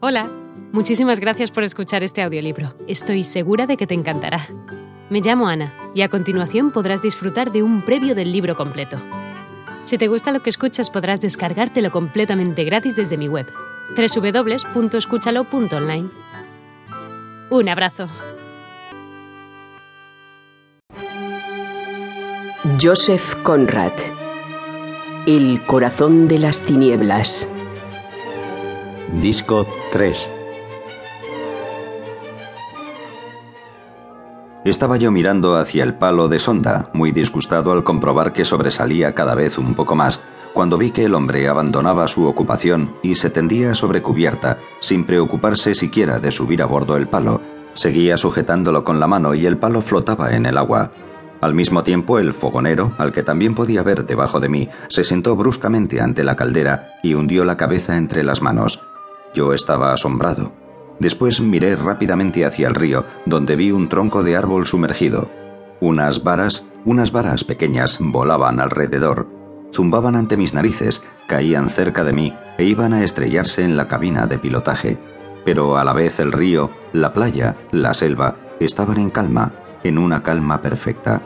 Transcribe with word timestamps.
Hola, 0.00 0.30
muchísimas 0.70 1.18
gracias 1.18 1.50
por 1.50 1.64
escuchar 1.64 2.04
este 2.04 2.22
audiolibro. 2.22 2.72
Estoy 2.86 3.24
segura 3.24 3.66
de 3.66 3.76
que 3.76 3.88
te 3.88 3.94
encantará. 3.94 4.46
Me 5.10 5.20
llamo 5.20 5.48
Ana 5.48 5.74
y 5.92 6.02
a 6.02 6.08
continuación 6.08 6.70
podrás 6.70 7.02
disfrutar 7.02 7.50
de 7.50 7.64
un 7.64 7.84
previo 7.84 8.14
del 8.14 8.30
libro 8.30 8.54
completo. 8.54 8.96
Si 9.82 9.98
te 9.98 10.06
gusta 10.06 10.30
lo 10.30 10.40
que 10.40 10.50
escuchas 10.50 10.88
podrás 10.88 11.20
descargártelo 11.20 11.90
completamente 11.90 12.62
gratis 12.62 12.94
desde 12.94 13.16
mi 13.16 13.26
web, 13.26 13.48
www.escúchalo.online. 13.96 16.10
Un 17.50 17.68
abrazo. 17.68 18.08
Joseph 22.80 23.34
Conrad 23.42 23.94
El 25.26 25.60
corazón 25.66 26.26
de 26.26 26.38
las 26.38 26.60
tinieblas 26.60 27.48
Disco 29.14 29.66
3 29.90 30.30
Estaba 34.66 34.98
yo 34.98 35.10
mirando 35.10 35.56
hacia 35.56 35.82
el 35.82 35.94
palo 35.94 36.28
de 36.28 36.38
sonda, 36.38 36.90
muy 36.92 37.10
disgustado 37.10 37.72
al 37.72 37.84
comprobar 37.84 38.34
que 38.34 38.44
sobresalía 38.44 39.14
cada 39.14 39.34
vez 39.34 39.56
un 39.56 39.74
poco 39.74 39.96
más, 39.96 40.20
cuando 40.52 40.76
vi 40.76 40.90
que 40.90 41.06
el 41.06 41.14
hombre 41.14 41.48
abandonaba 41.48 42.06
su 42.06 42.26
ocupación 42.26 42.96
y 43.02 43.14
se 43.14 43.30
tendía 43.30 43.74
sobre 43.74 44.02
cubierta, 44.02 44.58
sin 44.80 45.04
preocuparse 45.04 45.74
siquiera 45.74 46.20
de 46.20 46.30
subir 46.30 46.60
a 46.62 46.66
bordo 46.66 46.94
el 46.94 47.08
palo. 47.08 47.40
Seguía 47.72 48.18
sujetándolo 48.18 48.84
con 48.84 49.00
la 49.00 49.06
mano 49.06 49.32
y 49.34 49.46
el 49.46 49.56
palo 49.56 49.80
flotaba 49.80 50.34
en 50.34 50.44
el 50.44 50.58
agua. 50.58 50.92
Al 51.40 51.54
mismo 51.54 51.82
tiempo, 51.82 52.18
el 52.18 52.34
fogonero, 52.34 52.92
al 52.98 53.12
que 53.12 53.22
también 53.22 53.54
podía 53.54 53.82
ver 53.82 54.04
debajo 54.04 54.38
de 54.38 54.50
mí, 54.50 54.68
se 54.88 55.02
sentó 55.02 55.34
bruscamente 55.34 56.00
ante 56.00 56.24
la 56.24 56.36
caldera 56.36 56.98
y 57.02 57.14
hundió 57.14 57.44
la 57.44 57.56
cabeza 57.56 57.96
entre 57.96 58.22
las 58.22 58.42
manos. 58.42 58.82
Yo 59.34 59.52
estaba 59.52 59.92
asombrado. 59.92 60.52
Después 60.98 61.40
miré 61.40 61.76
rápidamente 61.76 62.44
hacia 62.44 62.68
el 62.68 62.74
río, 62.74 63.04
donde 63.24 63.56
vi 63.56 63.70
un 63.70 63.88
tronco 63.88 64.22
de 64.22 64.36
árbol 64.36 64.66
sumergido. 64.66 65.30
Unas 65.80 66.24
varas, 66.24 66.66
unas 66.84 67.12
varas 67.12 67.44
pequeñas 67.44 67.98
volaban 68.00 68.58
alrededor, 68.58 69.28
zumbaban 69.72 70.16
ante 70.16 70.36
mis 70.36 70.54
narices, 70.54 71.04
caían 71.28 71.70
cerca 71.70 72.02
de 72.02 72.12
mí 72.12 72.34
e 72.56 72.64
iban 72.64 72.92
a 72.92 73.04
estrellarse 73.04 73.62
en 73.62 73.76
la 73.76 73.86
cabina 73.86 74.26
de 74.26 74.38
pilotaje. 74.38 74.98
Pero 75.44 75.76
a 75.78 75.84
la 75.84 75.92
vez 75.92 76.18
el 76.18 76.32
río, 76.32 76.70
la 76.92 77.12
playa, 77.12 77.56
la 77.70 77.94
selva, 77.94 78.36
estaban 78.58 78.98
en 78.98 79.10
calma, 79.10 79.52
en 79.84 79.98
una 79.98 80.22
calma 80.24 80.60
perfecta. 80.60 81.22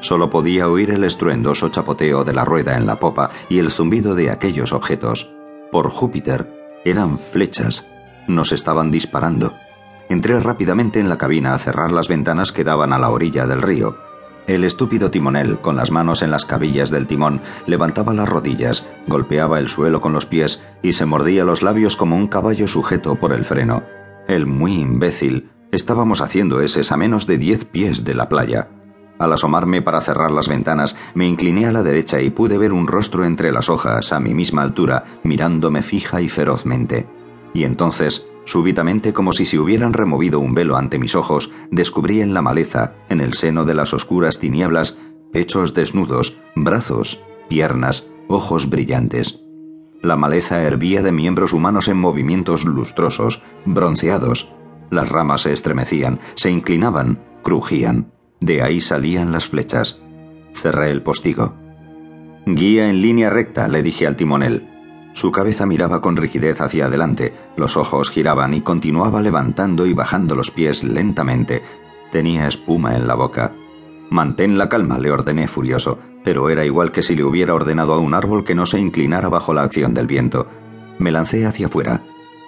Solo 0.00 0.30
podía 0.30 0.68
oír 0.68 0.90
el 0.90 1.04
estruendoso 1.04 1.68
chapoteo 1.68 2.24
de 2.24 2.32
la 2.32 2.44
rueda 2.44 2.76
en 2.76 2.86
la 2.86 3.00
popa 3.00 3.30
y 3.48 3.58
el 3.58 3.70
zumbido 3.70 4.14
de 4.14 4.30
aquellos 4.30 4.72
objetos. 4.72 5.32
Por 5.70 5.90
Júpiter, 5.90 6.61
eran 6.84 7.18
flechas. 7.18 7.86
Nos 8.28 8.52
estaban 8.52 8.90
disparando. 8.90 9.54
Entré 10.08 10.38
rápidamente 10.40 11.00
en 11.00 11.08
la 11.08 11.18
cabina 11.18 11.54
a 11.54 11.58
cerrar 11.58 11.92
las 11.92 12.08
ventanas 12.08 12.52
que 12.52 12.64
daban 12.64 12.92
a 12.92 12.98
la 12.98 13.10
orilla 13.10 13.46
del 13.46 13.62
río. 13.62 13.96
El 14.46 14.64
estúpido 14.64 15.10
timonel, 15.10 15.60
con 15.60 15.76
las 15.76 15.92
manos 15.92 16.20
en 16.22 16.30
las 16.30 16.44
cabillas 16.44 16.90
del 16.90 17.06
timón, 17.06 17.40
levantaba 17.66 18.12
las 18.12 18.28
rodillas, 18.28 18.84
golpeaba 19.06 19.60
el 19.60 19.68
suelo 19.68 20.00
con 20.00 20.12
los 20.12 20.26
pies 20.26 20.62
y 20.82 20.94
se 20.94 21.06
mordía 21.06 21.44
los 21.44 21.62
labios 21.62 21.96
como 21.96 22.16
un 22.16 22.26
caballo 22.26 22.66
sujeto 22.66 23.14
por 23.16 23.32
el 23.32 23.44
freno. 23.44 23.84
El 24.26 24.46
muy 24.46 24.74
imbécil. 24.74 25.50
Estábamos 25.70 26.20
haciendo 26.20 26.60
eses 26.60 26.90
a 26.90 26.96
menos 26.96 27.26
de 27.26 27.38
diez 27.38 27.64
pies 27.64 28.04
de 28.04 28.14
la 28.14 28.28
playa. 28.28 28.68
Al 29.22 29.34
asomarme 29.34 29.82
para 29.82 30.00
cerrar 30.00 30.32
las 30.32 30.48
ventanas, 30.48 30.96
me 31.14 31.28
incliné 31.28 31.66
a 31.66 31.70
la 31.70 31.84
derecha 31.84 32.20
y 32.20 32.30
pude 32.30 32.58
ver 32.58 32.72
un 32.72 32.88
rostro 32.88 33.24
entre 33.24 33.52
las 33.52 33.68
hojas, 33.68 34.12
a 34.12 34.18
mi 34.18 34.34
misma 34.34 34.62
altura, 34.62 35.04
mirándome 35.22 35.82
fija 35.82 36.20
y 36.20 36.28
ferozmente. 36.28 37.06
Y 37.54 37.62
entonces, 37.62 38.26
súbitamente, 38.44 39.12
como 39.12 39.32
si 39.32 39.46
se 39.46 39.60
hubieran 39.60 39.92
removido 39.92 40.40
un 40.40 40.54
velo 40.54 40.76
ante 40.76 40.98
mis 40.98 41.14
ojos, 41.14 41.52
descubrí 41.70 42.20
en 42.20 42.34
la 42.34 42.42
maleza, 42.42 42.94
en 43.10 43.20
el 43.20 43.34
seno 43.34 43.64
de 43.64 43.74
las 43.74 43.94
oscuras 43.94 44.40
tinieblas, 44.40 44.98
pechos 45.30 45.72
desnudos, 45.72 46.36
brazos, 46.56 47.22
piernas, 47.48 48.08
ojos 48.26 48.68
brillantes. 48.68 49.38
La 50.02 50.16
maleza 50.16 50.64
hervía 50.64 51.00
de 51.00 51.12
miembros 51.12 51.52
humanos 51.52 51.86
en 51.86 51.96
movimientos 51.96 52.64
lustrosos, 52.64 53.40
bronceados. 53.66 54.52
Las 54.90 55.08
ramas 55.08 55.42
se 55.42 55.52
estremecían, 55.52 56.18
se 56.34 56.50
inclinaban, 56.50 57.20
crujían. 57.44 58.10
De 58.42 58.60
ahí 58.60 58.80
salían 58.80 59.30
las 59.30 59.46
flechas. 59.46 60.02
Cerré 60.52 60.90
el 60.90 61.02
postigo. 61.02 61.54
Guía 62.44 62.90
en 62.90 63.00
línea 63.00 63.30
recta, 63.30 63.68
le 63.68 63.84
dije 63.84 64.04
al 64.04 64.16
timonel. 64.16 64.68
Su 65.12 65.30
cabeza 65.30 65.64
miraba 65.64 66.00
con 66.00 66.16
rigidez 66.16 66.60
hacia 66.60 66.86
adelante, 66.86 67.32
los 67.56 67.76
ojos 67.76 68.10
giraban 68.10 68.52
y 68.52 68.62
continuaba 68.62 69.22
levantando 69.22 69.86
y 69.86 69.92
bajando 69.92 70.34
los 70.34 70.50
pies 70.50 70.82
lentamente. 70.82 71.62
Tenía 72.10 72.48
espuma 72.48 72.96
en 72.96 73.06
la 73.06 73.14
boca. 73.14 73.54
Mantén 74.10 74.58
la 74.58 74.68
calma, 74.68 74.98
le 74.98 75.12
ordené 75.12 75.46
furioso, 75.46 76.00
pero 76.24 76.50
era 76.50 76.64
igual 76.64 76.90
que 76.90 77.04
si 77.04 77.14
le 77.14 77.22
hubiera 77.22 77.54
ordenado 77.54 77.94
a 77.94 77.98
un 77.98 78.12
árbol 78.12 78.42
que 78.42 78.56
no 78.56 78.66
se 78.66 78.80
inclinara 78.80 79.28
bajo 79.28 79.54
la 79.54 79.62
acción 79.62 79.94
del 79.94 80.08
viento. 80.08 80.48
Me 80.98 81.12
lancé 81.12 81.46
hacia 81.46 81.66
afuera. 81.66 82.02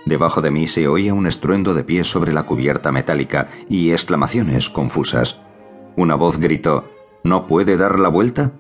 Debajo 0.06 0.43
de 0.43 0.50
mí 0.50 0.66
se 0.66 0.88
oía 0.88 1.15
un 1.15 1.28
estruendo 1.28 1.72
de 1.72 1.84
pies 1.84 2.10
sobre 2.10 2.33
la 2.33 2.43
cubierta 2.43 2.91
metálica 2.91 3.49
y 3.69 3.93
exclamaciones 3.93 4.69
confusas. 4.69 5.44
Una 5.97 6.15
voz 6.16 6.38
gritó 6.38 6.84
¿No 7.22 7.47
puede 7.47 7.77
dar 7.77 7.99
la 7.99 8.09
vuelta? 8.09 8.53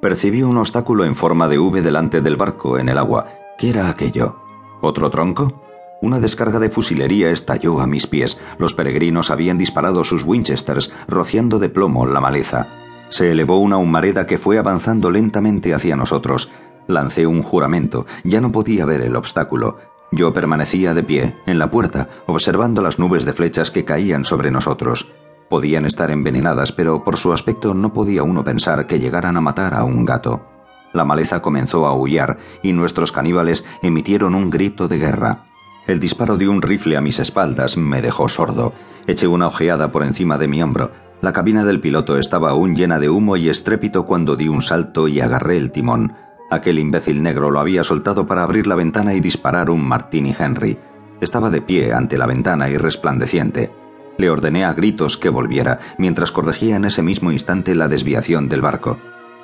Percibí 0.00 0.42
un 0.42 0.56
obstáculo 0.58 1.04
en 1.04 1.16
forma 1.16 1.48
de 1.48 1.58
V 1.58 1.82
delante 1.82 2.20
del 2.20 2.36
barco 2.36 2.78
en 2.78 2.88
el 2.88 2.98
agua. 2.98 3.28
¿Qué 3.58 3.70
era 3.70 3.88
aquello? 3.88 4.36
¿Otro 4.80 5.10
tronco? 5.10 5.62
Una 6.00 6.20
descarga 6.20 6.58
de 6.58 6.70
fusilería 6.70 7.30
estalló 7.30 7.80
a 7.80 7.86
mis 7.86 8.06
pies. 8.06 8.38
Los 8.58 8.74
peregrinos 8.74 9.30
habían 9.30 9.58
disparado 9.58 10.04
sus 10.04 10.22
Winchesters, 10.22 10.92
rociando 11.08 11.58
de 11.58 11.70
plomo 11.70 12.06
la 12.06 12.20
maleza. 12.20 12.68
Se 13.08 13.32
elevó 13.32 13.58
una 13.58 13.78
humareda 13.78 14.26
que 14.26 14.38
fue 14.38 14.58
avanzando 14.58 15.10
lentamente 15.10 15.74
hacia 15.74 15.96
nosotros. 15.96 16.50
Lancé 16.86 17.26
un 17.26 17.42
juramento. 17.42 18.06
Ya 18.24 18.40
no 18.40 18.52
podía 18.52 18.84
ver 18.84 19.00
el 19.00 19.16
obstáculo. 19.16 19.78
Yo 20.12 20.32
permanecía 20.32 20.94
de 20.94 21.02
pie, 21.02 21.36
en 21.46 21.58
la 21.58 21.70
puerta, 21.70 22.08
observando 22.26 22.80
las 22.82 22.98
nubes 22.98 23.24
de 23.24 23.32
flechas 23.32 23.70
que 23.70 23.84
caían 23.84 24.24
sobre 24.24 24.50
nosotros. 24.50 25.12
Podían 25.48 25.84
estar 25.84 26.10
envenenadas, 26.10 26.72
pero 26.72 27.04
por 27.04 27.16
su 27.16 27.32
aspecto 27.32 27.72
no 27.74 27.92
podía 27.92 28.22
uno 28.22 28.42
pensar 28.42 28.86
que 28.86 28.98
llegaran 28.98 29.36
a 29.36 29.40
matar 29.40 29.74
a 29.74 29.84
un 29.84 30.04
gato. 30.04 30.44
La 30.92 31.04
maleza 31.04 31.42
comenzó 31.42 31.86
a 31.86 31.90
aullar 31.90 32.38
y 32.62 32.72
nuestros 32.72 33.12
caníbales 33.12 33.64
emitieron 33.82 34.34
un 34.34 34.50
grito 34.50 34.88
de 34.88 34.98
guerra. 34.98 35.44
El 35.86 36.00
disparo 36.00 36.36
de 36.36 36.48
un 36.48 36.62
rifle 36.62 36.96
a 36.96 37.00
mis 37.00 37.20
espaldas 37.20 37.76
me 37.76 38.02
dejó 38.02 38.28
sordo. 38.28 38.72
Eché 39.06 39.28
una 39.28 39.46
ojeada 39.46 39.92
por 39.92 40.02
encima 40.02 40.36
de 40.36 40.48
mi 40.48 40.62
hombro. 40.62 40.90
La 41.20 41.32
cabina 41.32 41.64
del 41.64 41.80
piloto 41.80 42.18
estaba 42.18 42.50
aún 42.50 42.74
llena 42.74 42.98
de 42.98 43.08
humo 43.08 43.36
y 43.36 43.48
estrépito 43.48 44.04
cuando 44.04 44.34
di 44.34 44.48
un 44.48 44.62
salto 44.62 45.06
y 45.06 45.20
agarré 45.20 45.56
el 45.56 45.70
timón. 45.70 46.14
Aquel 46.50 46.78
imbécil 46.78 47.22
negro 47.22 47.50
lo 47.50 47.60
había 47.60 47.84
soltado 47.84 48.26
para 48.26 48.42
abrir 48.42 48.66
la 48.66 48.74
ventana 48.74 49.14
y 49.14 49.20
disparar 49.20 49.70
un 49.70 49.86
Martini 49.86 50.34
Henry. 50.36 50.78
Estaba 51.20 51.50
de 51.50 51.62
pie 51.62 51.92
ante 51.92 52.18
la 52.18 52.26
ventana 52.26 52.68
y 52.68 52.76
resplandeciente. 52.76 53.70
Le 54.18 54.30
ordené 54.30 54.64
a 54.64 54.72
gritos 54.72 55.16
que 55.16 55.28
volviera, 55.28 55.80
mientras 55.98 56.32
corregía 56.32 56.76
en 56.76 56.84
ese 56.84 57.02
mismo 57.02 57.32
instante 57.32 57.74
la 57.74 57.88
desviación 57.88 58.48
del 58.48 58.62
barco. 58.62 58.98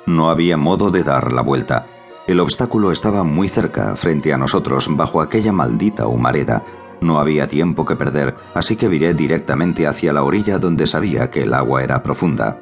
No 0.05 0.29
había 0.29 0.57
modo 0.57 0.91
de 0.91 1.03
dar 1.03 1.31
la 1.31 1.41
vuelta. 1.41 1.87
El 2.27 2.39
obstáculo 2.39 2.91
estaba 2.91 3.23
muy 3.23 3.49
cerca, 3.49 3.95
frente 3.95 4.33
a 4.33 4.37
nosotros, 4.37 4.87
bajo 4.89 5.21
aquella 5.21 5.51
maldita 5.51 6.07
humareda. 6.07 6.63
No 7.01 7.19
había 7.19 7.47
tiempo 7.47 7.85
que 7.85 7.95
perder, 7.95 8.35
así 8.53 8.75
que 8.75 8.87
viré 8.87 9.13
directamente 9.13 9.87
hacia 9.87 10.13
la 10.13 10.23
orilla 10.23 10.57
donde 10.57 10.87
sabía 10.87 11.29
que 11.29 11.43
el 11.43 11.53
agua 11.53 11.83
era 11.83 12.01
profunda. 12.01 12.59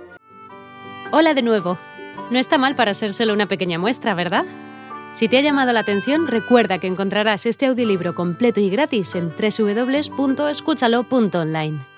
Hola 1.12 1.34
de 1.34 1.44
nuevo. 1.44 1.78
No 2.32 2.40
está 2.40 2.58
mal 2.58 2.76
para 2.76 2.94
ser 2.94 3.14
solo 3.14 3.34
una 3.34 3.48
pequeña 3.48 3.78
muestra, 3.78 4.16
¿verdad? 4.16 4.46
Si 5.12 5.28
te 5.28 5.38
ha 5.38 5.42
llamado 5.42 5.74
la 5.74 5.82
atención, 5.82 6.28
recuerda 6.28 6.80
que 6.80 6.88
encontrarás 6.88 7.46
este 7.46 7.66
audiolibro 7.66 8.16
completo 8.16 8.62
y 8.62 8.70
gratis 8.70 9.14
en 9.16 9.30
www.escúchalo.online. 9.30 11.91